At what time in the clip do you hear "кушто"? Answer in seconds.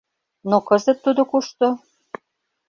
1.31-1.67